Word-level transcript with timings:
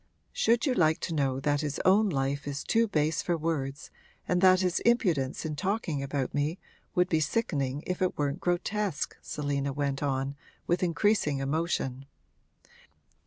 'Should 0.33 0.65
you 0.65 0.73
like 0.73 0.99
to 1.01 1.13
know 1.13 1.39
that 1.39 1.61
his 1.61 1.79
own 1.85 2.09
life 2.09 2.47
is 2.47 2.63
too 2.63 2.87
base 2.87 3.21
for 3.21 3.37
words 3.37 3.91
and 4.27 4.41
that 4.41 4.61
his 4.61 4.79
impudence 4.79 5.45
in 5.45 5.55
talking 5.55 6.01
about 6.01 6.33
me 6.33 6.57
would 6.95 7.07
be 7.07 7.19
sickening 7.19 7.83
if 7.85 8.01
it 8.01 8.17
weren't 8.17 8.39
grotesque?' 8.41 9.15
Selina 9.21 9.71
went 9.71 10.01
on, 10.01 10.35
with 10.65 10.81
increasing 10.81 11.37
emotion. 11.37 12.07